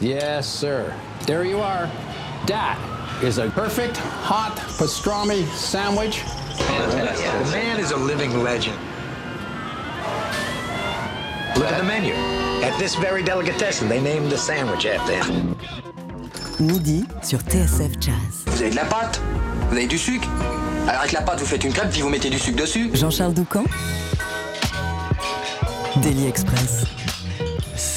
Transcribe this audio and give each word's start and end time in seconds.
Yes, 0.00 0.46
sir. 0.48 0.94
There 1.26 1.44
you 1.44 1.58
are. 1.58 1.90
That 2.46 2.78
is 3.20 3.38
a 3.38 3.50
perfect 3.50 3.96
hot 3.96 4.56
pastrami 4.78 5.44
sandwich. 5.48 6.22
The 6.56 7.50
man 7.50 7.80
is 7.80 7.90
a 7.90 7.96
living 7.96 8.44
legend. 8.44 8.78
Look 11.56 11.66
at 11.66 11.78
the 11.78 11.84
menu. 11.84 12.14
At 12.62 12.78
this 12.78 12.94
very 12.94 13.24
delicatessen, 13.24 13.88
they 13.88 14.00
named 14.00 14.30
the 14.30 14.38
sandwich 14.38 14.86
after 14.86 15.14
him. 15.14 15.56
Midi 16.60 17.04
sur 17.22 17.40
TSF 17.40 17.98
Jazz. 18.00 18.44
Vous 18.46 18.62
avez 18.62 18.70
de 18.70 18.76
la 18.76 18.84
pâte 18.84 19.20
Vous 19.68 19.76
avez 19.76 19.86
du 19.88 19.98
sucre 19.98 20.28
Alors 20.86 21.00
avec 21.00 21.12
la 21.12 21.22
pâte, 21.22 21.40
vous 21.40 21.46
faites 21.46 21.64
une 21.64 21.72
crêpe, 21.72 21.90
puis 21.90 22.02
vous 22.02 22.08
mettez 22.08 22.30
du 22.30 22.38
sucre 22.38 22.60
dessus. 22.60 22.90
Jean-Charles 22.94 23.34
Doucan 23.34 23.64
Daily 26.02 26.28
Express. 26.28 26.84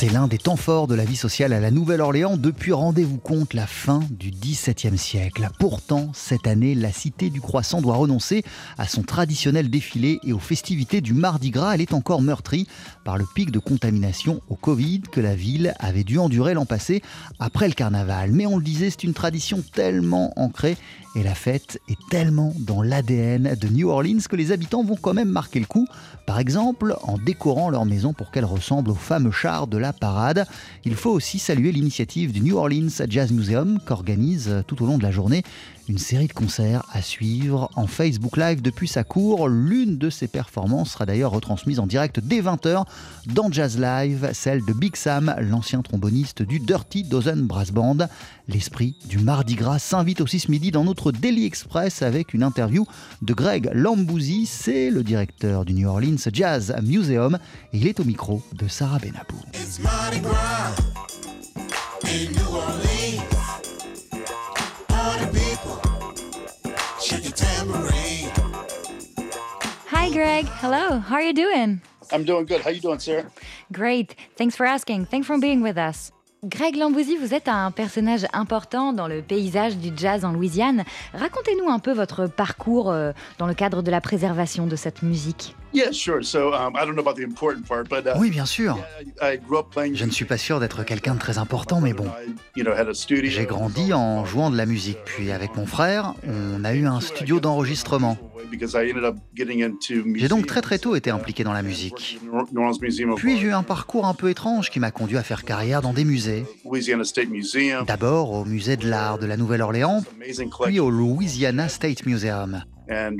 C'est 0.01 0.09
l'un 0.09 0.27
des 0.27 0.39
temps 0.39 0.55
forts 0.55 0.87
de 0.87 0.95
la 0.95 1.05
vie 1.05 1.15
sociale 1.15 1.53
à 1.53 1.59
la 1.59 1.69
Nouvelle-Orléans 1.69 2.35
depuis, 2.35 2.71
rendez-vous 2.71 3.19
compte, 3.19 3.53
la 3.53 3.67
fin 3.67 3.99
du 4.09 4.31
XVIIe 4.31 4.97
siècle. 4.97 5.47
Pourtant, 5.59 6.09
cette 6.15 6.47
année, 6.47 6.73
la 6.73 6.91
cité 6.91 7.29
du 7.29 7.39
croissant 7.39 7.83
doit 7.83 7.97
renoncer 7.97 8.43
à 8.79 8.87
son 8.87 9.03
traditionnel 9.03 9.69
défilé 9.69 10.19
et 10.23 10.33
aux 10.33 10.39
festivités 10.39 11.01
du 11.01 11.13
Mardi 11.13 11.51
Gras. 11.51 11.75
Elle 11.75 11.81
est 11.81 11.93
encore 11.93 12.23
meurtrie 12.23 12.67
par 13.03 13.19
le 13.19 13.25
pic 13.35 13.51
de 13.51 13.59
contamination 13.59 14.41
au 14.49 14.55
Covid 14.55 15.01
que 15.01 15.21
la 15.21 15.35
ville 15.35 15.75
avait 15.77 16.03
dû 16.03 16.17
endurer 16.17 16.55
l'an 16.55 16.65
passé 16.65 17.03
après 17.37 17.67
le 17.67 17.75
carnaval. 17.75 18.31
Mais 18.31 18.47
on 18.47 18.57
le 18.57 18.63
disait, 18.63 18.89
c'est 18.89 19.03
une 19.03 19.13
tradition 19.13 19.63
tellement 19.71 20.33
ancrée 20.35 20.77
et 21.15 21.23
la 21.23 21.35
fête 21.35 21.79
est 21.89 21.99
tellement 22.09 22.53
dans 22.57 22.81
l'ADN 22.81 23.55
de 23.59 23.67
New 23.67 23.89
Orleans 23.89 24.19
que 24.29 24.35
les 24.35 24.51
habitants 24.51 24.83
vont 24.83 24.95
quand 24.95 25.13
même 25.13 25.29
marquer 25.29 25.59
le 25.59 25.65
coup. 25.65 25.87
Par 26.25 26.39
exemple, 26.39 26.95
en 27.03 27.17
décorant 27.17 27.69
leur 27.69 27.85
maison 27.85 28.13
pour 28.13 28.31
qu'elle 28.31 28.45
ressemble 28.45 28.91
au 28.91 28.95
fameux 28.95 29.31
char 29.31 29.67
de 29.67 29.77
la 29.77 29.91
parade. 29.91 30.45
Il 30.85 30.95
faut 30.95 31.11
aussi 31.11 31.39
saluer 31.39 31.71
l'initiative 31.71 32.31
du 32.31 32.41
New 32.41 32.55
Orleans 32.55 32.89
Jazz 33.09 33.31
Museum 33.31 33.79
qu'organise 33.85 34.63
tout 34.67 34.81
au 34.83 34.87
long 34.87 34.97
de 34.97 35.03
la 35.03 35.11
journée 35.11 35.43
une 35.91 35.97
série 35.97 36.27
de 36.27 36.33
concerts 36.33 36.83
à 36.93 37.01
suivre 37.01 37.69
en 37.75 37.85
Facebook 37.85 38.37
Live 38.37 38.61
depuis 38.61 38.87
sa 38.87 39.03
cour. 39.03 39.49
L'une 39.49 39.97
de 39.97 40.09
ces 40.09 40.29
performances 40.29 40.91
sera 40.91 41.05
d'ailleurs 41.05 41.31
retransmise 41.31 41.79
en 41.79 41.85
direct 41.85 42.21
dès 42.21 42.41
20h 42.41 42.85
dans 43.25 43.51
Jazz 43.51 43.77
Live, 43.77 44.29
celle 44.33 44.63
de 44.63 44.71
Big 44.71 44.95
Sam, 44.95 45.35
l'ancien 45.41 45.81
tromboniste 45.81 46.43
du 46.43 46.59
Dirty 46.59 47.03
Dozen 47.03 47.41
Brass 47.41 47.71
Band. 47.71 48.07
L'esprit 48.51 48.95
du 49.05 49.17
Mardi 49.17 49.55
Gras 49.55 49.79
s'invite 49.79 50.19
aussi 50.19 50.39
ce 50.39 50.51
midi 50.51 50.71
dans 50.71 50.83
notre 50.83 51.13
Daily 51.13 51.45
Express 51.45 52.01
avec 52.01 52.33
une 52.33 52.43
interview 52.43 52.85
de 53.21 53.33
Greg 53.33 53.69
Lambouzy, 53.73 54.45
c'est 54.45 54.89
le 54.89 55.03
directeur 55.03 55.63
du 55.63 55.73
New 55.73 55.87
Orleans 55.87 56.17
Jazz 56.33 56.75
Museum 56.83 57.39
et 57.71 57.77
il 57.77 57.87
est 57.87 58.01
au 58.01 58.03
micro 58.03 58.41
de 58.51 58.67
Sarah 58.67 58.99
Benabou. 58.99 59.37
Hi, 69.93 70.09
Greg. 70.11 70.45
Hello. 70.61 70.99
How 70.99 71.15
are 71.15 71.21
you 71.21 71.33
doing? 71.33 71.79
I'm 72.11 72.25
doing 72.25 72.45
good. 72.45 72.61
How 72.61 72.71
you 72.71 72.81
doing, 72.81 72.99
Sarah? 72.99 73.31
Great. 73.71 74.15
Thanks 74.35 74.57
for 74.57 74.65
asking. 74.65 75.05
Thanks 75.05 75.25
for 75.25 75.39
being 75.39 75.61
with 75.61 75.77
us. 75.77 76.11
Greg 76.43 76.75
Lambouzy, 76.75 77.17
vous 77.17 77.35
êtes 77.35 77.47
un 77.47 77.69
personnage 77.69 78.25
important 78.33 78.93
dans 78.93 79.07
le 79.07 79.21
paysage 79.21 79.77
du 79.77 79.91
jazz 79.95 80.25
en 80.25 80.31
Louisiane. 80.31 80.83
Racontez-nous 81.13 81.69
un 81.69 81.77
peu 81.77 81.93
votre 81.93 82.25
parcours 82.25 82.89
euh, 82.89 83.11
dans 83.37 83.45
le 83.45 83.53
cadre 83.53 83.83
de 83.83 83.91
la 83.91 84.01
préservation 84.01 84.65
de 84.65 84.75
cette 84.75 85.03
musique. 85.03 85.55
Yeah, 85.71 85.91
sure. 85.91 86.25
So 86.25 86.51
um, 86.51 86.73
I 86.75 86.83
don't 86.83 86.95
know 86.95 87.07
about 87.07 87.13
the 87.13 87.23
important 87.23 87.67
part, 87.67 87.83
but 87.83 88.07
uh, 88.07 88.17
Oui, 88.17 88.31
bien 88.31 88.47
sûr. 88.47 88.75
I 89.21 89.37
grew 89.37 89.59
up 89.59 89.67
playing. 89.69 89.95
Je 89.95 90.03
ne 90.03 90.09
suis 90.09 90.25
pas 90.25 90.39
sûr 90.39 90.59
d'être 90.59 90.83
quelqu'un 90.83 91.13
de 91.13 91.19
très 91.19 91.37
important, 91.37 91.79
mais 91.79 91.93
bon. 91.93 92.05
I, 92.05 92.33
you 92.55 92.63
know, 92.63 92.73
had 92.73 92.89
a 92.89 92.95
studio. 92.95 93.29
J'ai 93.29 93.45
grandi 93.45 93.93
en 93.93 94.25
jouant 94.25 94.49
de 94.49 94.57
la 94.57 94.65
musique, 94.65 94.97
puis 95.05 95.31
avec 95.31 95.55
mon 95.55 95.67
frère, 95.67 96.15
on 96.27 96.63
a 96.63 96.73
eu 96.73 96.87
un 96.87 97.01
studio 97.01 97.39
d'enregistrement. 97.39 98.17
Because 98.51 98.73
I 98.73 98.91
ended 98.91 99.03
up 99.03 99.15
getting 99.33 99.63
into 99.63 100.03
J'ai 100.15 100.27
donc 100.27 100.45
très 100.45 100.61
très 100.61 100.77
tôt 100.77 100.95
été 100.95 101.09
impliqué 101.09 101.43
dans 101.43 101.53
la 101.53 101.63
musique. 101.63 102.19
Puis 103.15 103.37
j'ai 103.37 103.47
eu 103.47 103.53
un 103.53 103.63
parcours 103.63 104.05
un 104.05 104.13
peu 104.13 104.29
étrange 104.29 104.69
qui 104.69 104.79
m'a 104.79 104.91
conduit 104.91 105.17
à 105.17 105.23
faire 105.23 105.43
carrière 105.43 105.81
dans 105.81 105.93
des 105.93 106.03
musées. 106.03 106.45
Louisiana 106.65 107.03
State 107.03 107.29
Museum. 107.29 107.85
D'abord 107.85 108.31
au 108.31 108.45
musée 108.45 108.77
de 108.77 108.87
l'art 108.87 109.17
de 109.17 109.25
la 109.25 109.37
Nouvelle-Orléans, 109.37 110.03
puis 110.63 110.79
au 110.79 110.89
Louisiana 110.89 111.69
State 111.69 112.05
Museum. 112.05 112.63
Um. 112.89 113.15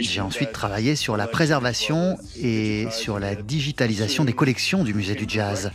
J'ai 0.00 0.20
ensuite 0.20 0.52
travaillé 0.52 0.96
sur 0.96 1.16
la 1.16 1.26
préservation 1.26 2.16
et 2.40 2.86
sur 2.90 3.18
la 3.18 3.34
digitalisation 3.34 4.24
des 4.24 4.32
collections 4.32 4.84
du 4.84 4.94
musée 4.94 5.14
du 5.14 5.24
jazz. 5.28 5.70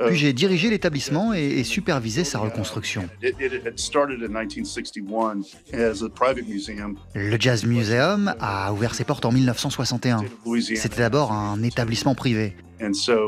That, 0.00 0.06
uh, 0.06 0.08
Puis 0.08 0.18
j'ai 0.18 0.32
dirigé 0.32 0.70
l'établissement 0.70 1.34
et, 1.34 1.40
et 1.40 1.64
supervisé 1.64 2.24
sa 2.24 2.38
reconstruction. 2.38 3.08
It, 3.22 3.36
it 3.40 3.52
had 3.66 3.78
started 3.78 4.20
in 4.22 4.32
1961 4.32 5.42
as 5.72 6.02
a 6.02 6.08
private 6.08 6.48
museum 6.48 6.96
Le 7.14 7.36
Jazz 7.38 7.64
Museum 7.64 8.34
a 8.40 8.72
ouvert 8.72 8.94
ses 8.94 9.04
portes 9.04 9.24
en 9.24 9.32
1961. 9.32 10.20
of 10.20 10.24
Louisiana. 10.46 10.80
C'était 10.80 11.00
d'abord 11.00 11.32
un 11.32 11.62
établissement 11.62 12.14
privé. 12.14 12.54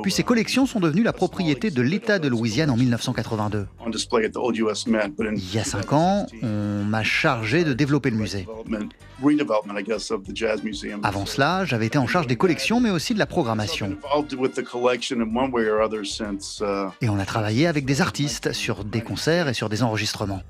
Puis 0.03 0.13
ces 0.13 0.23
collections 0.23 0.67
sont 0.67 0.81
devenues 0.81 1.03
la 1.03 1.13
propriété 1.13 1.71
de 1.71 1.83
l'État 1.83 2.19
de 2.19 2.29
Louisiane 2.29 2.71
en 2.71 2.77
1982. 2.77 3.67
on 3.85 3.91
display 3.91 4.25
at 4.25 4.31
the 4.31 4.37
old 4.37 4.57
US 4.59 4.87
Met, 4.87 5.09
but 5.09 5.27
in 5.27 5.35
Il 5.35 5.55
y 5.55 5.59
a 5.59 5.65
cinq 5.65 5.93
ans, 5.93 6.27
on 6.43 6.85
m'a 6.85 7.03
chargé 7.03 7.65
de 7.65 7.73
développer 7.73 8.11
le 8.11 8.17
musée. 8.17 8.47
Avant 11.03 11.27
cela, 11.27 11.65
j'avais 11.65 11.87
été 11.87 11.99
en 11.99 12.07
charge 12.07 12.27
des 12.27 12.37
collections, 12.37 12.81
mais 12.81 12.91
aussi 12.91 13.15
de 13.15 13.19
la 13.19 13.27
programmation. 13.27 13.97
uh, 16.61 16.89
Et 17.01 17.09
on 17.09 17.19
a 17.19 17.25
travaillé 17.25 17.67
avec 17.67 17.85
des 17.85 18.01
artistes 18.01 18.53
sur 18.53 18.85
des 18.85 19.01
concerts 19.01 19.49
et 19.49 19.55
sur 19.55 19.69
des 19.69 19.83
enregistrements. 19.83 20.43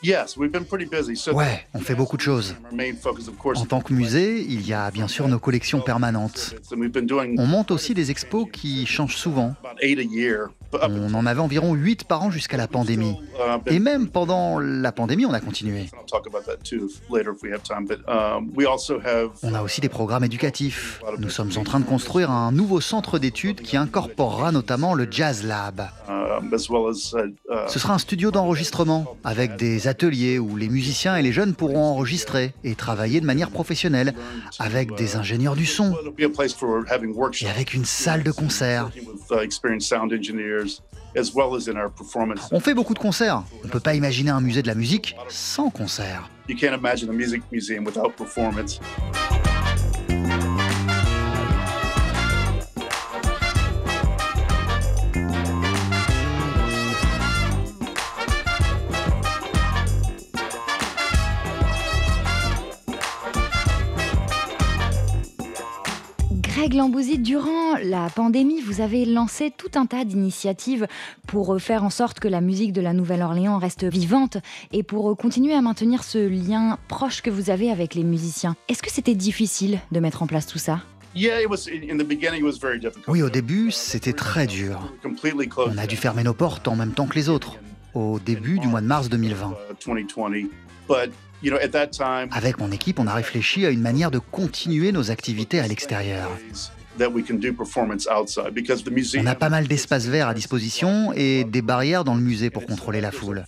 Yes, 0.03 0.37
we've 0.37 0.53
been 0.53 0.65
pretty 0.65 0.85
busy. 0.85 1.17
So 1.17 1.33
Ouais, 1.33 1.67
on 1.75 1.81
fait 1.81 1.95
beaucoup 1.95 2.17
de 2.17 2.23
choses. 2.23 2.55
En 3.57 3.65
tant 3.65 3.81
que 3.81 3.95
musée, 3.95 4.41
il 4.43 4.67
y 4.67 4.73
a 4.73 4.91
bien 4.91 5.09
sûr 5.09 5.27
nos 5.27 5.39
collections 5.39 5.81
permanentes. 5.81 6.55
On 7.39 7.47
monte 7.47 7.71
aussi 7.71 7.95
des 7.95 8.11
expos 8.11 8.47
qui 8.53 8.87
changent 8.87 9.17
souvent. 9.17 9.55
On 10.73 11.15
en 11.15 11.27
avait 11.27 11.41
environ 11.41 11.75
8 11.75 12.05
par 12.05 12.23
an 12.23 12.31
jusqu'à 12.31 12.57
la 12.57 12.69
pandémie. 12.69 13.17
uh, 13.39 13.59
Et 13.67 13.79
même 13.79 14.09
pendant 14.09 14.59
la 14.59 14.93
pandémie, 14.93 15.27
on 15.27 15.33
a 15.33 15.41
continué. 15.41 15.87
Um, 18.07 18.53
On 19.43 19.55
a 19.55 19.63
aussi 19.63 19.81
des 19.81 19.89
programmes 19.89 20.25
éducatifs. 20.25 21.03
Nous 21.19 21.31
sommes 21.31 21.51
en 21.57 21.65
train 21.65 21.81
de 21.81 21.85
construire 21.85 22.31
un 22.31 22.53
nouveau 22.53 22.81
centre 22.81 23.19
d'études 23.19 23.61
qui 23.61 23.77
incorporera 23.77 24.53
notamment 24.53 24.95
le 24.95 25.07
Jazz 25.11 25.45
Lab. 25.45 25.89
um, 26.09 26.51
uh, 26.53 26.57
uh, 26.57 27.69
Ce 27.69 27.79
sera 27.79 27.95
un 27.95 27.99
studio 27.99 28.31
d'enregistrement 28.31 29.17
avec 29.25 29.57
des 29.57 29.89
ateliers 29.89 30.39
où 30.39 30.57
les 30.57 30.69
musiciens 30.69 31.17
et 31.17 31.23
les 31.23 31.33
jeunes 31.33 31.55
pourront 31.55 31.85
enregistrer 31.85 32.55
et 32.65 32.75
travailler 32.75 33.21
de 33.21 33.27
manière 33.27 33.51
professionnelle 33.51 34.15
avec 34.59 34.95
des 34.95 35.17
ingénieurs 35.17 35.57
du 35.57 35.67
son 35.67 35.95
et 36.19 37.49
avec 37.49 37.75
une 37.75 37.85
salle 37.85 38.23
de 38.23 38.31
concert. 38.31 38.91
Working 40.57 40.65
with 40.65 40.73
experienced 40.73 40.77
sound 40.77 40.83
engineers, 40.83 40.83
as 41.17 41.35
well 41.35 41.55
as 41.55 41.69
in 41.69 41.77
our 41.77 41.91
performance. 41.91 42.49
On 42.53 42.61
fait 42.61 42.75
beaucoup 42.75 42.95
de 42.95 42.99
concerts. 42.99 43.45
On 43.63 43.67
ne 43.67 43.73
peut 43.73 43.81
pas 43.81 43.95
imaginer 43.95 44.31
un 44.31 44.41
musée 44.41 44.63
de 44.63 44.69
la 44.69 44.75
musique 44.75 45.17
sans 45.29 45.71
concert. 45.71 46.31
You 46.49 46.57
can't 46.57 46.75
imagine 46.75 47.09
a 47.11 47.13
music 47.13 47.43
museum 47.51 47.85
without 47.85 48.15
performance. 48.17 48.81
Durant 66.77 67.77
la 67.83 68.11
pandémie, 68.11 68.61
vous 68.61 68.83
avez 68.83 69.07
lancé 69.07 69.51
tout 69.51 69.71
un 69.77 69.87
tas 69.87 70.05
d'initiatives 70.05 70.87
pour 71.27 71.55
euh, 71.55 71.59
faire 71.59 71.85
en 71.85 71.91
sorte 71.91 72.21
que 72.21 72.29
la 72.29 72.43
musique 72.43 72.75
de 72.75 72.83
la 72.83 72.93
Nouvelle-Orléans 72.93 73.57
reste 73.57 73.85
vivante 73.85 74.37
et 74.73 74.83
pour 74.83 75.11
euh, 75.11 75.15
continuer 75.15 75.55
à 75.55 75.63
maintenir 75.63 76.05
ce 76.05 76.19
lien 76.19 76.79
proche 76.89 77.23
que 77.23 77.31
vous 77.31 77.49
avez 77.49 77.71
avec 77.71 77.95
les 77.95 78.05
musiciens. 78.05 78.57
Est-ce 78.69 78.83
que 78.83 78.91
c'était 78.91 79.15
difficile 79.15 79.79
de 79.91 80.01
mettre 80.01 80.23
en 80.23 80.27
place 80.27 80.47
tout 80.47 80.59
ça? 80.59 80.81
Yeah, 81.15 81.41
it 81.41 81.49
was 81.49 81.67
in 81.67 81.97
the 81.97 82.07
beginning. 82.07 82.41
It 82.41 82.45
was 82.45 82.59
very 82.61 82.79
difficult. 82.79 83.09
Oui, 83.09 83.23
au 83.23 83.31
début, 83.31 83.71
c'était 83.71 84.13
très 84.13 84.47
dur. 84.47 84.93
On 85.57 85.79
a 85.79 85.87
dû 85.87 85.97
fermer 85.97 86.25
nos 86.25 86.35
portes 86.35 86.69
en 86.69 86.77
même 86.77 86.93
temps 86.93 87.07
que 87.07 87.15
les 87.15 87.31
autres, 87.31 87.57
au 87.95 88.19
début 88.19 88.59
du 88.59 88.69
mois 88.69 88.83
de 88.83 88.87
mars 88.87 89.09
2020. 89.09 89.55
2020. 91.43 91.43
But 91.43 91.43
you 91.43 91.51
know, 91.51 91.59
at 91.59 91.69
that 91.71 91.89
time, 91.89 92.29
Avec 92.33 92.59
mon 92.59 92.71
équipe, 92.71 92.99
on 92.99 93.07
a 93.07 93.15
réfléchi 93.15 93.67
à 93.67 93.71
une 93.71 93.81
manière 93.81 94.11
de 94.11 94.19
continuer 94.19 94.93
nos 94.93 95.11
activités 95.11 95.61
à 95.61 95.67
l'extérieur. 95.67 96.31
On 99.19 99.27
a 99.27 99.35
pas 99.35 99.49
mal 99.51 99.69
d'espaces 99.69 100.07
verts 100.07 100.29
à 100.29 100.35
disposition 100.35 101.13
et 101.15 101.45
des 101.45 101.63
barrières 101.63 102.05
dans 102.05 102.15
le 102.15 102.23
musée 102.23 102.49
pour 102.51 102.65
contrôler 102.65 103.01
la 103.03 103.13
foule. 103.13 103.45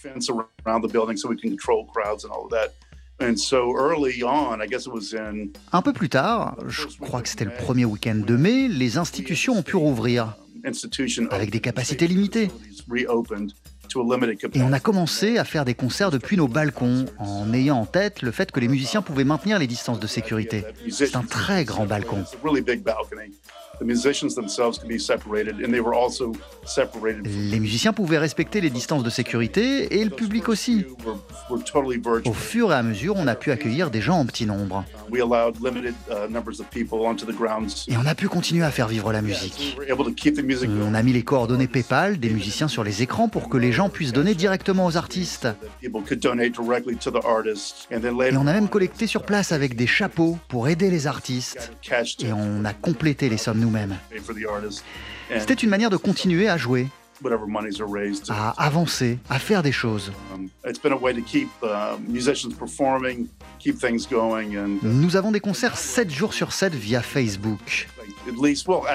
Un 5.73 5.83
peu 5.83 5.93
plus 5.93 6.09
tard, 6.09 6.57
je 6.67 6.87
crois 7.01 7.23
que 7.23 7.29
c'était 7.29 7.45
le 7.45 7.55
premier 7.59 7.85
week-end 7.85 8.17
de 8.17 8.37
mai, 8.37 8.69
les 8.69 8.99
institutions 8.99 9.55
ont 9.59 9.63
pu 9.63 9.77
rouvrir. 9.77 10.37
Avec 11.31 11.51
des 11.51 11.61
capacités 11.61 12.07
limitées. 12.07 12.51
Et 14.55 14.63
on 14.63 14.73
a 14.73 14.81
commencé 14.81 15.39
à 15.39 15.45
faire 15.45 15.65
des 15.65 15.75
concerts 15.75 16.11
depuis 16.11 16.37
nos 16.37 16.49
balcons, 16.49 17.07
en 17.19 17.53
ayant 17.53 17.79
en 17.79 17.87
tête 17.87 18.23
le 18.23 18.31
fait 18.31 18.51
que 18.53 18.61
les 18.61 18.69
musiciens 18.69 19.03
pouvaient 19.03 19.25
maintenir 19.25 19.59
les 19.59 19.67
distances 19.67 20.01
de 20.01 20.07
sécurité. 20.07 20.65
C'est 20.91 21.17
un 21.17 21.23
très 21.23 21.65
grand 21.65 21.87
balcon. 21.87 22.25
It's 23.79 23.79
a 23.79 23.79
really 23.79 23.79
big 23.79 23.79
balcony. 23.79 23.81
The 23.81 23.85
musicians 23.85 24.35
themselves 24.35 24.79
could 24.79 24.89
be 24.89 24.99
separated, 24.99 25.57
and 25.65 25.73
they 25.73 25.81
were 25.81 25.95
also 25.95 26.33
separated. 26.65 27.27
from- 27.27 27.51
Les 27.51 27.61
musiciens 27.61 27.93
pouvaient 27.93 28.19
respecter 28.19 28.61
les 28.61 28.71
distances 28.71 29.03
de 29.03 29.11
sécurité 29.11 29.99
et 30.01 30.05
le 30.05 30.11
public 30.11 30.49
aussi. 30.49 30.85
Au 32.25 32.33
fur 32.33 32.73
et 32.73 32.75
à 32.75 32.83
mesure, 32.83 33.15
on 33.17 33.27
a 33.27 33.35
pu 33.35 33.51
accueillir 33.51 33.91
des 33.91 34.01
gens 34.01 34.19
en 34.19 34.27
petit 34.27 34.47
nombre. 34.47 34.85
Uh, 35.11 35.19
grounds. 37.33 37.85
Et 37.89 37.97
on 37.97 38.07
a 38.07 38.15
pu 38.15 38.29
continuer 38.29 38.65
à 38.65 38.71
faire 38.71 38.89
vivre 38.89 39.13
la 39.13 39.23
musique. 39.23 39.77
On 39.91 40.95
a 40.95 41.03
mis 41.03 41.13
les 41.13 41.23
coordonnées 41.23 41.69
PayPal 41.69 42.19
des 42.19 42.31
musiciens 42.31 42.69
sur 42.69 42.85
les 42.85 43.03
écrans 43.03 43.29
pour 43.29 43.49
que 43.49 43.57
les 43.57 43.73
gens 43.73 43.89
puissent 43.89 44.13
donner 44.13 44.35
directement 44.35 44.87
aux 44.87 44.97
artistes. 44.97 45.49
Et 45.83 45.91
on 48.37 48.47
a 48.47 48.53
même 48.53 48.69
collecté 48.69 49.07
sur 49.07 49.23
place 49.23 49.53
avec 49.53 49.77
des 49.77 49.87
chapeaux 49.87 50.39
pour 50.49 50.69
aider 50.69 50.91
les 50.91 51.07
artistes. 51.07 51.73
Et 52.21 52.33
on 52.33 52.65
a 52.65 52.73
complété 52.73 53.29
les 53.29 53.39
sommes 53.39 53.59
nous-mêmes. 53.69 53.97
C'était 55.39 55.55
une 55.55 55.71
manière 55.71 55.91
de 55.91 55.97
continuer 55.97 56.49
à 56.49 56.57
jouer, 56.57 56.89
à 58.29 58.55
avancer, 58.65 59.19
à 59.29 59.39
faire 59.39 59.63
des 59.63 59.73
choses. 59.73 60.13
Um, 60.35 60.49
it's 60.65 60.81
been 60.81 60.93
a 60.93 60.97
way 60.97 61.13
to 61.13 61.21
keep 61.21 61.49
uh, 61.63 61.99
musicians 62.07 62.55
performing, 62.55 63.29
keep 63.59 63.79
things 63.79 64.07
going, 64.09 64.57
and 64.57 64.79
uh, 64.83 64.87
Nous 64.87 65.17
avons 65.17 65.33
des 65.33 65.41
concerts 65.41 65.77
7 65.77 66.11
jours 66.11 66.33
sur 66.33 66.53
7 66.53 66.75
via 66.75 67.03
Facebook. 67.03 67.89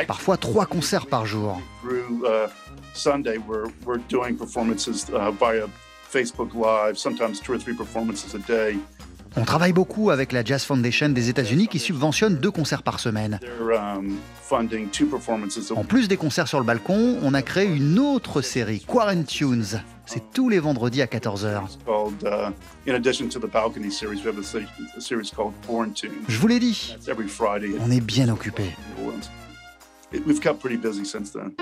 Parfois 0.08 0.38
3 0.38 0.66
concerts 0.66 1.08
par 1.08 1.26
jour. 1.26 1.62
On 9.36 9.46
travaille 9.46 9.74
beaucoup 9.74 10.12
avec 10.12 10.32
la 10.32 10.44
Jazz 10.44 10.64
Foundation 10.64 11.10
des 11.10 11.30
États-Unis 11.30 11.68
qui 11.68 11.80
subventionne 11.80 12.38
deux 12.38 12.52
concerts 12.52 12.84
par 12.84 13.00
semaine. 13.00 13.40
Um, 13.60 14.18
En 15.76 15.84
plus 15.84 16.08
des 16.08 16.18
concerts 16.18 16.48
sur 16.48 16.60
le 16.60 16.66
balcon, 16.66 17.18
on 17.24 17.34
a 17.34 17.42
créé 17.42 17.66
une 17.66 17.98
autre 17.98 18.42
série, 18.42 18.82
Quarantunes. 18.82 19.82
C'est 20.06 20.32
tous 20.32 20.50
les 20.50 20.60
vendredis 20.60 21.02
à 21.02 21.06
14h. 21.06 21.62
Called, 21.86 22.24
uh. 22.24 22.52
Je 26.28 26.38
vous 26.38 26.48
l'ai 26.48 26.60
dit, 26.60 26.96
on 27.80 27.92
est 27.92 28.02
bien 28.02 28.30
occupé. 28.30 28.64
we've 30.28 30.40
kept 30.40 30.60
pretty 30.60 30.78
busy 30.78 31.06
since 31.06 31.32
then. 31.32 31.54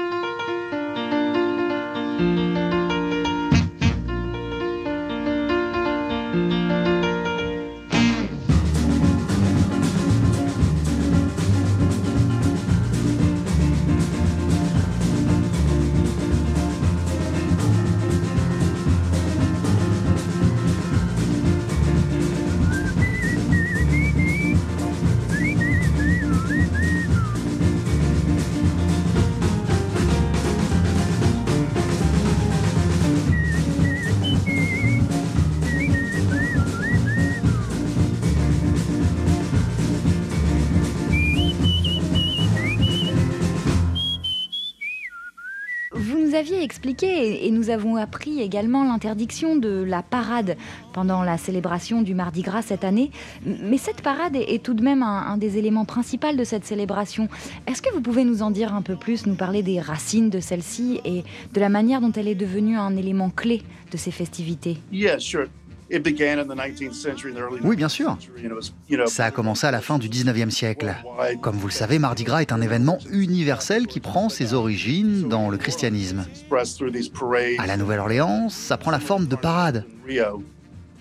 Vous 45.93 46.17
nous 46.25 46.35
aviez 46.35 46.63
expliqué 46.63 47.45
et- 47.45 47.51
nous 47.51 47.69
avons 47.69 47.97
appris 47.97 48.39
également 48.41 48.85
l'interdiction 48.85 49.57
de 49.57 49.83
la 49.83 50.01
parade 50.01 50.55
pendant 50.93 51.21
la 51.21 51.37
célébration 51.37 52.01
du 52.01 52.15
Mardi 52.15 52.43
Gras 52.43 52.61
cette 52.61 52.85
année. 52.85 53.11
Mais 53.45 53.77
cette 53.77 54.01
parade 54.01 54.35
est, 54.37 54.63
tout 54.63 54.73
de 54.73 54.83
même 54.83 55.03
un, 55.03 55.25
un 55.27 55.37
des 55.37 55.57
éléments 55.57 55.83
principaux 55.83 56.33
de 56.33 56.43
cette 56.45 56.63
célébration. 56.65 57.27
Est-ce 57.67 57.81
que 57.81 57.93
vous 57.93 58.01
pouvez 58.01 58.23
nous 58.23 58.41
en 58.41 58.51
dire 58.51 58.73
un 58.73 58.81
peu 58.81 58.95
plus, 58.95 59.25
nous 59.27 59.35
parler 59.35 59.63
des 59.63 59.81
racines 59.81 60.29
de 60.29 60.39
celle-ci 60.39 61.01
et 61.03 61.23
de 61.53 61.59
la 61.59 61.67
manière 61.69 61.99
dont 61.99 62.11
elle 62.13 62.27
est 62.29 62.35
devenue 62.35 62.77
un 62.77 62.95
élément 62.95 63.29
clé 63.29 63.61
de 63.91 63.97
ces 63.97 64.11
festivités? 64.11 64.77
Yeah, 64.93 65.19
sure. 65.19 65.47
It 65.93 66.03
began 66.03 66.39
in 66.39 66.45
the 66.47 66.55
19th 66.55 66.93
century, 66.93 67.31
in 67.31 67.35
the 67.35 67.41
early 67.41 67.59
Oui, 67.61 67.75
bien 67.75 67.89
sûr. 67.89 68.11
19th 68.11 68.21
century, 68.21 68.45
and 68.45 68.51
it 68.51 68.55
was, 68.55 68.71
you 68.89 68.97
know, 68.97 69.07
Ça 69.07 69.25
a 69.25 69.31
commencé 69.31 69.67
à 69.67 69.71
la 69.71 69.81
fin 69.81 69.99
du 69.99 70.07
19e 70.07 70.49
siècle. 70.49 70.95
Comme 71.41 71.57
vous 71.57 71.67
le 71.67 71.73
savez, 71.73 71.99
Mardi 71.99 72.23
Gras 72.23 72.41
est 72.41 72.53
un 72.53 72.61
événement 72.61 72.97
universel 73.11 73.87
qui 73.87 73.99
prend 73.99 74.29
ses 74.29 74.53
origines 74.53 75.27
dans 75.27 75.49
le 75.49 75.57
christianisme. 75.57 76.25
parades 76.49 77.57
À 77.59 77.67
la 77.67 77.75
Nouvelle-Orléans, 77.75 78.47
ça 78.49 78.77
prend 78.77 78.91
la 78.91 79.01
forme 79.01 79.25
de 79.27 79.35
parade, 79.35 79.85
in 80.07 80.07
Rio. 80.07 80.43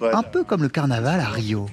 But 0.00 0.14
un 0.14 0.22
peu 0.22 0.44
comme 0.44 0.62
le 0.62 0.68
carnaval 0.68 1.20
à 1.20 1.28
Rio. 1.28 1.66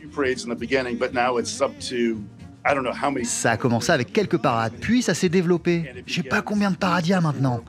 parades 2.83 2.91
how 2.91 3.09
many. 3.09 3.25
Ça 3.25 3.51
a 3.51 3.57
commencé 3.57 3.91
avec 3.91 4.11
quelques 4.11 4.37
parades, 4.37 4.73
puis 4.81 5.01
ça 5.01 5.13
s'est 5.13 5.29
développé. 5.29 5.89
Je 6.05 6.15
sais 6.15 6.23
pas 6.23 6.41
combien 6.41 6.69
de 6.69 6.75
parades 6.75 7.07
il 7.07 7.11
y 7.11 7.13
a 7.13 7.21
maintenant, 7.21 7.61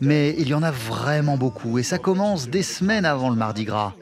mais 0.00 0.34
il 0.38 0.48
y 0.48 0.54
en 0.54 0.62
a 0.62 0.70
vraiment 0.70 1.38
beaucoup 1.38 1.78
et 1.78 1.82
ça 1.82 1.98
commence 1.98 2.48
des 2.48 2.62
semaines 2.62 3.06
avant 3.06 3.30
le 3.30 3.36
Mardi 3.36 3.64
Gras. 3.64 3.94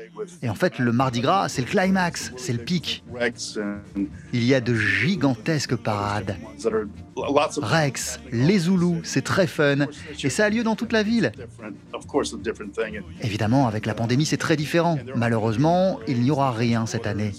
Et 0.43 0.49
en 0.49 0.55
fait, 0.55 0.79
le 0.79 0.93
Mardi 0.93 1.21
Gras, 1.21 1.49
c'est 1.49 1.63
le 1.63 1.69
climax, 1.69 2.33
c'est 2.37 2.53
le 2.53 2.59
pic. 2.59 3.05
Il 4.33 4.45
y 4.45 4.55
a 4.55 4.61
de 4.61 4.75
gigantesques 4.75 5.77
parades. 5.77 6.37
Rex, 7.63 8.21
les 8.33 8.59
Zoulous, 8.59 9.01
c'est 9.03 9.23
très 9.23 9.47
fun. 9.47 9.87
Et 10.23 10.31
ça 10.31 10.47
a 10.47 10.51
lieu 10.51 10.63
dans 10.63 10.77
toute 10.77 10.93
la 10.93 11.03
ville. 11.03 11.33
Évidemment, 13.23 13.67
avec 13.67 13.87
la 13.87 13.95
pandémie, 13.95 14.25
c'est 14.25 14.37
très 14.37 14.57
différent. 14.57 14.99
Malheureusement, 15.15 16.01
il 16.09 16.21
n'y 16.23 16.31
aura 16.31 16.53
rien 16.53 16.87
cette 16.87 17.07
année. 17.07 17.33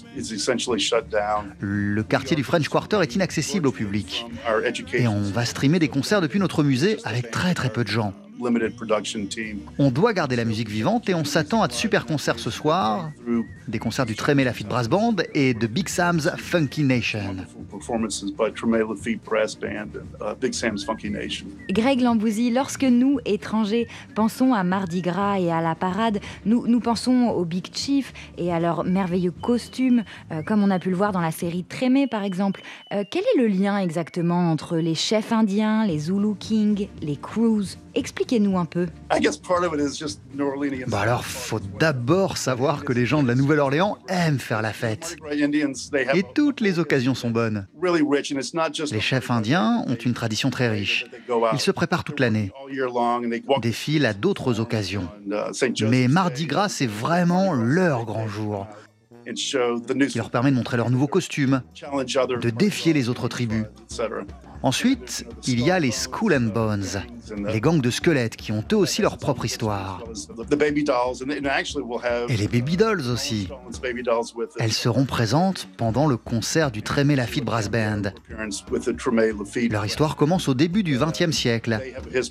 Le 1.60 2.02
quartier 2.02 2.36
du 2.36 2.44
French 2.44 2.68
Quarter 2.68 3.00
est 3.02 3.14
inaccessible 3.14 3.66
au 3.66 3.72
public. 3.72 4.26
Et 4.92 5.08
on 5.08 5.22
va 5.22 5.44
streamer 5.44 5.78
des 5.78 5.88
concerts 5.88 6.20
depuis 6.20 6.38
notre 6.38 6.62
musée 6.62 6.98
avec 7.04 7.30
très 7.30 7.54
très 7.54 7.70
peu 7.70 7.84
de 7.84 7.88
gens. 7.88 8.14
Limited 8.44 8.76
production 8.76 9.26
team 9.26 9.60
On 9.78 9.90
doit 9.90 10.12
garder 10.12 10.36
la 10.36 10.44
musique 10.44 10.68
vivante 10.68 11.08
et 11.08 11.14
on 11.14 11.24
s'attend 11.24 11.62
à 11.62 11.68
de 11.68 11.72
super 11.72 12.06
concerts 12.06 12.38
ce 12.38 12.50
soir, 12.50 13.10
des 13.68 13.78
concerts 13.78 14.06
du 14.06 14.16
Tremé 14.16 14.44
Lafitte 14.44 14.68
Brass 14.68 14.88
Band 14.88 15.16
et 15.34 15.54
de 15.54 15.66
Big 15.66 15.88
Sam's 15.88 16.28
Funky 16.36 16.82
Nation. 16.82 17.36
uh. 21.68 21.72
Greg 21.72 22.00
Lambouzy, 22.00 22.50
lorsque 22.50 22.84
nous, 22.84 23.18
étrangers, 23.24 23.88
pensons 24.14 24.52
à 24.52 24.62
Mardi 24.64 25.00
Gras 25.00 25.38
et 25.38 25.50
à 25.50 25.60
la 25.60 25.74
parade, 25.74 26.20
nous, 26.44 26.66
nous 26.66 26.80
pensons 26.80 27.28
aux 27.28 27.44
Big 27.44 27.74
Chiefs 27.74 28.12
et 28.38 28.52
à 28.52 28.60
leurs 28.60 28.84
merveilleux 28.84 29.30
costumes, 29.30 30.04
euh, 30.30 30.42
comme 30.42 30.62
on 30.62 30.70
a 30.70 30.78
pu 30.78 30.90
le 30.90 30.96
voir 30.96 31.12
dans 31.12 31.20
la 31.20 31.30
série 31.30 31.64
Trémé 31.64 32.06
par 32.06 32.24
exemple. 32.24 32.62
Euh, 32.92 33.04
quel 33.10 33.22
est 33.22 33.38
le 33.38 33.46
lien 33.46 33.78
exactement 33.78 34.50
entre 34.50 34.76
les 34.76 34.94
chefs 34.94 35.32
indiens, 35.32 35.86
les 35.86 35.98
Zulu 35.98 36.34
Kings, 36.38 36.88
les 37.00 37.16
crews 37.16 37.76
Expliquez-nous 38.32 38.58
un 38.58 38.64
peu. 38.64 38.86
I 39.14 39.20
guess 39.20 39.36
part 39.36 39.62
of 39.62 39.74
it 39.74 39.80
is 39.80 39.98
just 39.98 40.20
New 40.34 40.46
Orleans. 40.46 40.86
Bah 40.88 41.00
alors, 41.00 41.24
faut 41.24 41.60
d'abord 41.78 42.38
savoir 42.38 42.82
que 42.82 42.94
les 42.94 43.04
gens 43.04 43.22
de 43.22 43.28
la 43.28 43.34
Nouvelle-Orléans 43.34 43.98
aiment 44.08 44.38
faire 44.38 44.62
la 44.62 44.72
fête. 44.72 45.16
Et 46.14 46.22
toutes 46.34 46.62
les 46.62 46.78
occasions 46.78 47.14
sont 47.14 47.30
bonnes. 47.30 47.66
really 47.78 48.02
rich, 48.02 48.32
and 48.32 48.38
it's 48.38 48.54
not 48.54 48.72
just 48.72 48.92
Les 48.92 49.00
chefs 49.00 49.30
indiens 49.30 49.84
ont 49.86 49.96
une 49.96 50.14
tradition 50.14 50.48
très 50.48 50.70
riche. 50.70 51.06
Ils 51.52 51.60
se 51.60 51.70
préparent 51.70 52.04
toute 52.04 52.20
l'année, 52.20 52.52
all 52.56 52.74
year 52.74 52.88
long, 52.88 53.22
and 53.22 53.30
they 53.30 53.42
walk 53.46 53.60
défilent 53.60 54.06
à 54.06 54.14
d'autres 54.14 54.60
occasions. 54.60 55.08
on 55.30 55.62
uh, 55.62 55.88
Mais 55.90 56.08
Mardi 56.08 56.46
Gras, 56.46 56.70
c'est 56.70 56.86
vraiment 56.86 57.52
leur 57.52 58.06
grand 58.06 58.28
jour, 58.28 58.66
qui 59.26 60.16
leur 60.16 60.30
permet 60.30 60.50
de 60.50 60.56
montrer 60.56 60.78
leurs 60.78 60.90
nouveaux 60.90 61.06
costumes, 61.06 61.60
challenge 61.74 62.16
other 62.16 62.38
de 62.38 62.48
défier 62.48 62.94
les 62.94 63.10
autres 63.10 63.28
tribus. 63.28 63.64
Ensuite, 64.62 65.26
il 65.46 65.60
y 65.60 65.70
a 65.70 65.80
les 65.80 65.90
Skull 65.90 66.34
and 66.34 66.52
Bones, 66.54 67.02
les 67.52 67.60
gangs 67.60 67.80
de 67.80 67.90
squelettes 67.90 68.36
qui 68.36 68.52
ont 68.52 68.64
eux 68.72 68.76
aussi 68.76 69.02
leur 69.02 69.18
propre 69.18 69.44
histoire. 69.44 70.04
Et 72.28 72.36
les 72.36 72.48
Baby 72.48 72.76
Dolls 72.76 73.10
aussi. 73.10 73.48
Elles 74.58 74.72
seront 74.72 75.04
présentes 75.04 75.68
pendant 75.76 76.06
le 76.06 76.16
concert 76.16 76.70
du 76.70 76.82
Tremé 76.82 77.16
Lafitte 77.16 77.44
Brass 77.44 77.70
Band. 77.70 78.02
Leur 79.70 79.86
histoire 79.86 80.16
commence 80.16 80.48
au 80.48 80.54
début 80.54 80.82
du 80.82 80.98
XXe 80.98 81.30
siècle. 81.30 81.80
Elles 82.12 82.24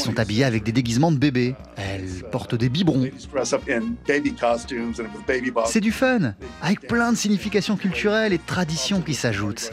sont 0.00 0.18
habillées 0.18 0.44
avec 0.44 0.62
des 0.62 0.72
déguisements 0.72 1.12
de 1.12 1.18
bébés. 1.18 1.54
Elles 1.76 2.22
portent 2.30 2.54
des 2.54 2.68
biberons. 2.68 3.08
C'est 5.66 5.80
du 5.80 5.92
fun, 5.92 6.34
avec 6.62 6.86
plein 6.86 7.12
de 7.12 7.16
significations 7.16 7.76
culturelles 7.76 8.32
et 8.32 8.38
de 8.38 8.46
traditions 8.46 9.00
qui 9.00 9.14
s'ajoutent. 9.14 9.72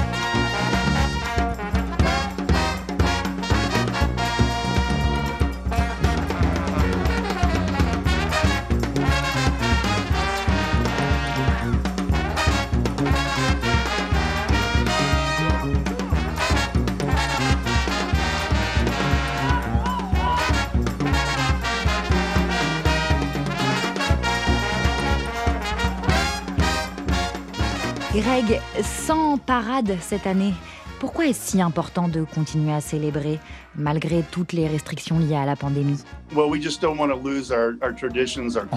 100 28.81 29.39
parades 29.39 29.97
cette 30.01 30.27
année. 30.27 30.53
Pourquoi 30.99 31.25
est-ce 31.25 31.51
si 31.51 31.61
important 31.61 32.07
de 32.07 32.23
continuer 32.23 32.73
à 32.73 32.79
célébrer 32.79 33.39
malgré 33.75 34.23
toutes 34.29 34.53
les 34.53 34.67
restrictions 34.67 35.17
liées 35.17 35.35
à 35.35 35.45
la 35.45 35.55
pandémie? 35.55 35.97
On 36.35 36.51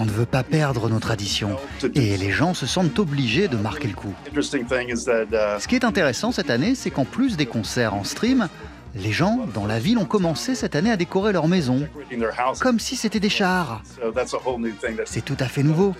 ne 0.05 0.09
veut 0.09 0.25
pas 0.25 0.43
perdre 0.43 0.89
nos 0.89 0.99
traditions 0.99 1.55
et 1.93 2.17
les 2.17 2.31
gens 2.31 2.55
se 2.55 2.65
sentent 2.65 2.97
obligés 2.97 3.47
de 3.47 3.57
marquer 3.57 3.89
le 3.89 3.93
coup. 3.93 4.13
Ce 4.35 5.67
qui 5.67 5.75
est 5.75 5.83
intéressant 5.83 6.31
cette 6.31 6.49
année, 6.49 6.73
c'est 6.73 6.89
qu'en 6.89 7.05
plus 7.05 7.37
des 7.37 7.45
concerts 7.45 7.93
en 7.93 8.03
stream, 8.03 8.47
les 8.95 9.11
gens 9.11 9.45
dans 9.53 9.65
la 9.65 9.79
ville 9.79 9.97
ont 9.97 10.05
commencé 10.05 10.55
cette 10.55 10.75
année 10.75 10.91
à 10.91 10.97
décorer 10.97 11.33
leur 11.33 11.47
maison, 11.47 11.87
comme 12.59 12.79
si 12.79 12.95
c'était 12.95 13.19
des 13.19 13.29
chars. 13.29 13.83
C'est 15.05 15.25
tout 15.25 15.37
à 15.39 15.45
fait 15.45 15.63
nouveau. 15.63 15.93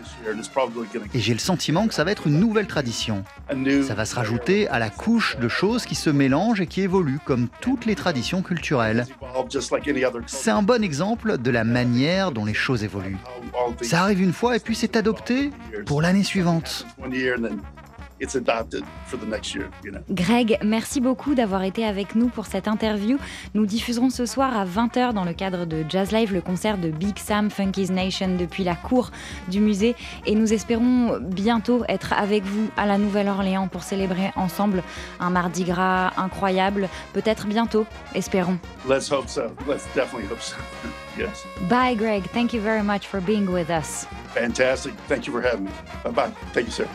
Et 1.14 1.20
j'ai 1.20 1.34
le 1.34 1.40
sentiment 1.40 1.88
que 1.88 1.94
ça 1.94 2.04
va 2.04 2.12
être 2.12 2.28
une 2.28 2.40
nouvelle 2.40 2.68
tradition. 2.68 3.24
Ça 3.86 3.94
va 3.94 4.06
se 4.06 4.16
rajouter 4.16 4.68
à 4.70 4.80
la 4.80 4.90
couche 4.90 5.38
de 5.38 5.50
choses 5.50 5.86
qui 5.86 5.96
se 5.96 6.10
mélangent 6.10 6.62
et 6.62 6.68
qui 6.68 6.82
évoluent, 6.82 7.20
comme 7.24 7.50
toutes 7.62 7.86
les 7.86 7.96
traditions 7.96 8.42
culturelles. 8.42 9.06
C'est 10.28 10.52
un 10.52 10.64
bon 10.64 10.84
exemple 10.84 11.38
de 11.38 11.52
la 11.52 11.64
manière 11.64 12.32
dont 12.32 12.46
les 12.46 12.54
choses 12.54 12.84
évoluent. 12.84 13.18
Ça 13.82 14.02
arrive 14.02 14.22
une 14.22 14.34
fois 14.34 14.56
et 14.56 14.60
puis 14.60 14.76
c'est 14.76 14.96
adopté 14.96 15.52
pour 15.86 16.02
l'année 16.02 16.24
suivante. 16.24 16.88
Greg, 20.10 20.58
merci 20.64 21.02
beaucoup 21.02 21.36
d'avoir 21.36 21.64
été 21.64 21.86
avec 21.86 22.16
nous 22.16 22.28
pour 22.28 22.46
cette 22.46 22.68
interview. 22.68 23.18
Nous 23.54 23.66
diffuserons 23.66 24.10
ce 24.10 24.26
soir 24.26 24.56
à 24.58 24.66
20h 24.66 25.14
dans 25.14 25.24
le 25.24 25.34
cadre 25.34 25.66
de 25.66 25.84
Jazz 25.88 26.12
Live 26.12 26.34
le 26.34 26.42
concert 26.42 26.78
de 26.78 26.90
Big 26.90 27.18
Sam 27.18 27.50
Funky's 27.50 27.90
Nation 27.90 28.36
depuis 28.38 28.64
la 28.64 28.76
cour 28.76 29.12
du 29.48 29.60
musée 29.60 29.96
et 30.26 30.36
nous 30.36 30.54
espérons 30.54 31.20
bientôt 31.20 31.84
être 31.88 32.14
avec 32.14 32.44
vous 32.44 32.70
à 32.78 32.86
la 32.86 32.98
Nouvelle-Orléans 32.98 33.68
pour 33.68 33.84
célébrer 33.84 34.32
ensemble 34.36 34.84
un 35.20 35.30
Mardi 35.30 35.64
Gras 35.64 36.12
incroyable, 36.18 36.90
peut-être 37.14 37.48
bientôt, 37.48 37.86
espérons. 38.14 38.58
Let's 38.88 39.12
hope 39.12 39.30
so. 39.30 39.52
Let's 39.68 39.86
definitely 39.96 40.28
hope 40.30 40.42
so. 40.42 40.56
yes. 41.18 41.46
Bye 41.70 41.96
Greg, 41.96 42.24
thank 42.34 42.54
you 42.54 42.62
very 42.62 42.84
much 42.84 43.08
for 43.08 43.22
being 43.22 43.48
with 43.48 43.70
us. 43.70 44.08
Fantastic. 44.34 44.94
Thank 45.08 45.28
you 45.28 45.34
for 45.34 45.42
having 45.42 45.66
me. 45.66 45.72
Bye-bye. 46.04 46.32
Thank 46.54 46.68
you, 46.68 46.74
sir. 46.74 46.88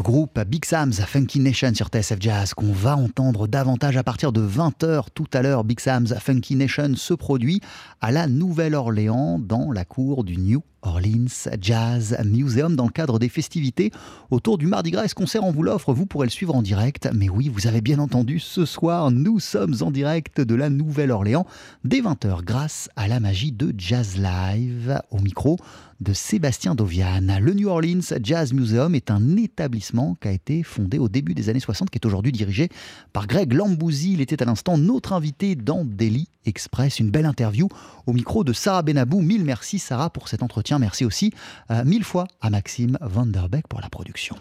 Groupe 0.00 0.40
Big 0.48 0.64
Sam's 0.64 1.00
Funky 1.02 1.40
Nation 1.40 1.72
sur 1.74 1.88
TSF 1.88 2.16
Jazz 2.20 2.54
qu'on 2.54 2.72
va 2.72 2.96
entendre 2.96 3.46
davantage 3.46 3.96
à 3.96 4.02
partir 4.02 4.32
de 4.32 4.40
20h 4.40 5.06
tout 5.14 5.26
à 5.32 5.42
l'heure. 5.42 5.62
Big 5.62 5.78
Sam's 5.78 6.14
Funky 6.14 6.56
Nation 6.56 6.94
se 6.96 7.14
produit 7.14 7.60
à 8.00 8.10
la 8.10 8.26
Nouvelle-Orléans 8.26 9.38
dans 9.38 9.70
la 9.70 9.84
cour 9.84 10.24
du 10.24 10.36
New 10.36 10.62
Orleans 10.84 11.48
Jazz 11.60 12.16
Museum 12.24 12.76
dans 12.76 12.84
le 12.84 12.90
cadre 12.90 13.18
des 13.18 13.28
festivités 13.28 13.90
autour 14.30 14.58
du 14.58 14.66
Mardi 14.66 14.90
Gras. 14.90 15.08
ce 15.08 15.14
concert, 15.14 15.44
on 15.44 15.50
vous 15.50 15.62
l'offre, 15.62 15.92
vous 15.92 16.06
pourrez 16.06 16.26
le 16.26 16.30
suivre 16.30 16.54
en 16.54 16.62
direct? 16.62 17.08
Mais 17.14 17.28
oui, 17.28 17.48
vous 17.48 17.66
avez 17.66 17.80
bien 17.80 17.98
entendu, 17.98 18.38
ce 18.38 18.64
soir, 18.64 19.10
nous 19.10 19.40
sommes 19.40 19.74
en 19.80 19.90
direct 19.90 20.40
de 20.40 20.54
la 20.54 20.70
Nouvelle-Orléans 20.70 21.46
dès 21.84 22.00
20h 22.00 22.42
grâce 22.44 22.88
à 22.96 23.08
la 23.08 23.20
magie 23.20 23.52
de 23.52 23.74
Jazz 23.76 24.16
Live 24.16 25.00
au 25.10 25.18
micro 25.18 25.58
de 26.00 26.12
Sébastien 26.12 26.74
Dovian. 26.74 27.20
Le 27.40 27.54
New 27.54 27.68
Orleans 27.68 28.00
Jazz 28.22 28.52
Museum 28.52 28.94
est 28.94 29.10
un 29.10 29.36
établissement 29.36 30.16
qui 30.20 30.28
a 30.28 30.32
été 30.32 30.62
fondé 30.62 30.98
au 30.98 31.08
début 31.08 31.34
des 31.34 31.48
années 31.48 31.60
60, 31.60 31.90
qui 31.90 31.98
est 31.98 32.06
aujourd'hui 32.06 32.32
dirigé 32.32 32.68
par 33.12 33.26
Greg 33.26 33.52
Lambouzy. 33.52 34.12
Il 34.12 34.20
était 34.20 34.42
à 34.42 34.46
l'instant 34.46 34.76
notre 34.76 35.12
invité 35.12 35.54
dans 35.54 35.84
Daily 35.84 36.28
Express. 36.46 37.00
Une 37.00 37.10
belle 37.10 37.26
interview 37.26 37.68
au 38.06 38.12
micro 38.12 38.44
de 38.44 38.52
Sarah 38.52 38.82
Benabou. 38.82 39.20
Mille 39.20 39.44
merci 39.44 39.78
Sarah 39.78 40.10
pour 40.10 40.28
cet 40.28 40.42
entretien. 40.42 40.73
Merci 40.78 41.04
aussi 41.04 41.32
euh, 41.70 41.84
mille 41.84 42.04
fois 42.04 42.26
à 42.40 42.50
Maxime 42.50 42.98
Vanderbeck 43.00 43.68
pour 43.68 43.80
la 43.80 43.88
production. 43.88 44.36